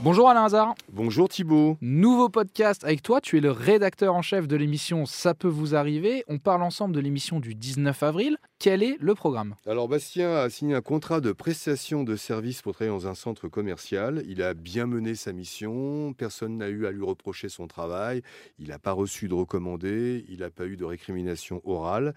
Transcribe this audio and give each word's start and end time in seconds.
Bonjour 0.00 0.28
Alain 0.28 0.44
Hazard. 0.44 0.74
Bonjour 0.92 1.26
Thibault. 1.26 1.78
Nouveau 1.80 2.28
podcast 2.28 2.84
avec 2.84 3.02
toi. 3.02 3.22
Tu 3.22 3.38
es 3.38 3.40
le 3.40 3.50
rédacteur 3.50 4.14
en 4.14 4.20
chef 4.20 4.46
de 4.46 4.54
l'émission 4.54 5.06
Ça 5.06 5.32
peut 5.32 5.48
vous 5.48 5.74
arriver. 5.74 6.22
On 6.28 6.38
parle 6.38 6.62
ensemble 6.62 6.94
de 6.94 7.00
l'émission 7.00 7.40
du 7.40 7.54
19 7.54 8.02
avril. 8.02 8.36
Quel 8.58 8.82
est 8.82 8.98
le 9.00 9.14
programme? 9.14 9.54
Alors 9.66 9.88
Bastien 9.88 10.34
a 10.34 10.50
signé 10.50 10.74
un 10.74 10.82
contrat 10.82 11.20
de 11.22 11.32
prestation 11.32 12.04
de 12.04 12.14
service 12.14 12.60
pour 12.60 12.74
travailler 12.74 12.94
dans 12.94 13.06
un 13.06 13.14
centre 13.14 13.48
commercial. 13.48 14.22
Il 14.28 14.42
a 14.42 14.52
bien 14.52 14.86
mené 14.86 15.14
sa 15.14 15.32
mission. 15.32 16.12
Personne 16.12 16.58
n'a 16.58 16.68
eu 16.68 16.86
à 16.86 16.90
lui 16.90 17.04
reprocher 17.04 17.48
son 17.48 17.66
travail. 17.66 18.22
Il 18.58 18.68
n'a 18.68 18.78
pas 18.78 18.92
reçu 18.92 19.28
de 19.28 19.34
recommandé. 19.34 20.26
Il 20.28 20.40
n'a 20.40 20.50
pas 20.50 20.66
eu 20.66 20.76
de 20.76 20.84
récrimination 20.84 21.62
orale. 21.64 22.14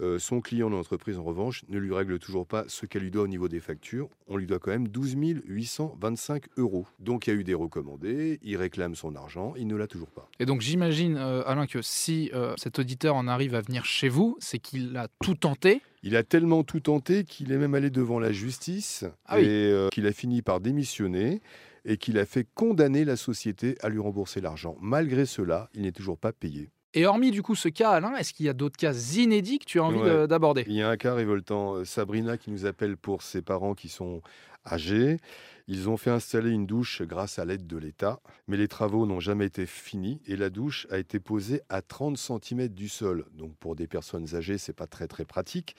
Euh, 0.00 0.18
son 0.18 0.40
client 0.40 0.68
de 0.68 0.74
l'entreprise, 0.74 1.18
en 1.18 1.24
revanche, 1.24 1.62
ne 1.68 1.78
lui 1.78 1.94
règle 1.94 2.18
toujours 2.18 2.46
pas 2.46 2.64
ce 2.66 2.86
qu'elle 2.86 3.02
lui 3.02 3.10
doit 3.10 3.22
au 3.22 3.28
niveau 3.28 3.48
des 3.48 3.60
factures. 3.60 4.08
On 4.26 4.36
lui 4.36 4.46
doit 4.46 4.58
quand 4.58 4.70
même 4.70 4.88
12 4.88 5.16
825 5.46 6.44
euros. 6.56 6.86
Donc 6.98 7.21
il 7.26 7.32
y 7.32 7.36
a 7.36 7.38
eu 7.38 7.44
des 7.44 7.54
recommandés. 7.54 8.38
Il 8.42 8.56
réclame 8.56 8.94
son 8.94 9.14
argent. 9.16 9.54
Il 9.56 9.66
ne 9.66 9.76
l'a 9.76 9.86
toujours 9.86 10.10
pas. 10.10 10.28
Et 10.40 10.46
donc 10.46 10.60
j'imagine, 10.60 11.16
euh, 11.16 11.42
Alain, 11.46 11.66
que 11.66 11.82
si 11.82 12.30
euh, 12.34 12.54
cet 12.56 12.78
auditeur 12.78 13.14
en 13.16 13.28
arrive 13.28 13.54
à 13.54 13.60
venir 13.60 13.84
chez 13.84 14.08
vous, 14.08 14.36
c'est 14.40 14.58
qu'il 14.58 14.96
a 14.96 15.08
tout 15.22 15.34
tenté 15.34 15.82
il 16.04 16.16
a 16.16 16.24
tellement 16.24 16.64
tout 16.64 16.80
tenté 16.80 17.22
qu'il 17.22 17.52
est 17.52 17.58
même 17.58 17.74
allé 17.74 17.88
devant 17.88 18.18
la 18.18 18.32
justice 18.32 19.04
ah 19.26 19.40
et 19.40 19.46
euh, 19.46 19.88
qu'il 19.90 20.08
a 20.08 20.12
fini 20.12 20.42
par 20.42 20.58
démissionner 20.58 21.40
et 21.84 21.96
qu'il 21.96 22.18
a 22.18 22.26
fait 22.26 22.44
condamner 22.54 23.04
la 23.04 23.16
société 23.16 23.76
à 23.82 23.88
lui 23.88 24.00
rembourser 24.00 24.40
l'argent. 24.40 24.76
Malgré 24.80 25.26
cela, 25.26 25.68
il 25.74 25.82
n'est 25.82 25.92
toujours 25.92 26.18
pas 26.18 26.32
payé. 26.32 26.70
Et 26.94 27.06
hormis 27.06 27.30
du 27.30 27.42
coup 27.42 27.54
ce 27.54 27.68
cas, 27.68 27.90
Alain, 27.90 28.14
est-ce 28.16 28.32
qu'il 28.34 28.46
y 28.46 28.48
a 28.48 28.52
d'autres 28.52 28.76
cas 28.76 28.92
inédits 28.92 29.58
que 29.58 29.64
tu 29.64 29.78
as 29.80 29.84
envie 29.84 29.98
Ouais. 29.98 30.26
d'aborder? 30.26 30.64
Il 30.66 30.74
y 30.74 30.82
a 30.82 30.90
un 30.90 30.96
cas 30.96 31.14
révoltant. 31.14 31.76
Euh, 31.76 31.84
Sabrina 31.84 32.36
qui 32.36 32.50
nous 32.50 32.66
appelle 32.66 32.96
pour 32.96 33.22
ses 33.22 33.40
parents 33.42 33.74
qui 33.74 33.88
sont 33.88 34.20
âgés. 34.66 35.16
Ils 35.68 35.88
ont 35.88 35.96
fait 35.96 36.10
installer 36.10 36.50
une 36.50 36.66
douche 36.66 37.02
grâce 37.02 37.38
à 37.38 37.44
l'aide 37.44 37.66
de 37.66 37.76
l'État, 37.78 38.20
mais 38.48 38.56
les 38.56 38.68
travaux 38.68 39.06
n'ont 39.06 39.20
jamais 39.20 39.46
été 39.46 39.64
finis 39.64 40.20
et 40.26 40.36
la 40.36 40.50
douche 40.50 40.86
a 40.90 40.98
été 40.98 41.18
posée 41.20 41.62
à 41.68 41.82
30 41.82 42.18
cm 42.18 42.68
du 42.68 42.88
sol. 42.88 43.24
Donc 43.32 43.56
pour 43.56 43.74
des 43.76 43.86
personnes 43.86 44.34
âgées, 44.34 44.58
c'est 44.58 44.72
pas 44.72 44.86
très 44.88 45.06
très 45.08 45.24
pratique. 45.24 45.76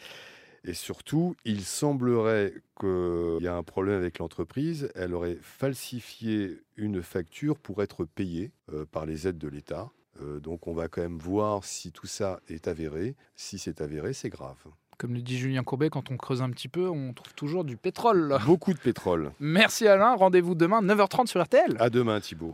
Et 0.65 0.73
surtout, 0.73 1.35
il 1.43 1.61
semblerait 1.65 2.53
qu'il 2.79 3.39
y 3.41 3.47
a 3.47 3.55
un 3.55 3.63
problème 3.63 3.97
avec 3.97 4.19
l'entreprise. 4.19 4.89
Elle 4.95 5.13
aurait 5.13 5.37
falsifié 5.41 6.61
une 6.77 7.03
facture 7.03 7.57
pour 7.59 7.83
être 7.83 8.05
payée 8.05 8.51
euh, 8.71 8.85
par 8.85 9.05
les 9.05 9.27
aides 9.27 9.37
de 9.37 9.49
l'État. 9.49 9.91
Euh, 10.23 10.39
donc 10.39 10.67
on 10.67 10.73
va 10.73 10.87
quand 10.87 11.01
même 11.01 11.17
voir 11.17 11.63
si 11.63 11.91
tout 11.91 12.07
ça 12.07 12.39
est 12.47 12.67
avéré. 12.67 13.15
Si 13.35 13.59
c'est 13.59 13.81
avéré, 13.81 14.13
c'est 14.13 14.29
grave. 14.29 14.57
Comme 14.97 15.13
le 15.13 15.21
dit 15.21 15.37
Julien 15.37 15.63
Courbet, 15.63 15.89
quand 15.89 16.11
on 16.11 16.17
creuse 16.17 16.41
un 16.41 16.49
petit 16.49 16.67
peu, 16.67 16.87
on 16.89 17.13
trouve 17.13 17.33
toujours 17.33 17.63
du 17.63 17.77
pétrole. 17.77 18.37
Beaucoup 18.45 18.73
de 18.73 18.79
pétrole. 18.79 19.31
Merci 19.39 19.87
Alain, 19.87 20.15
rendez-vous 20.15 20.55
demain 20.55 20.81
9h30 20.81 21.27
sur 21.27 21.43
RTL. 21.43 21.75
À 21.79 21.89
demain 21.89 22.19
Thibault. 22.21 22.53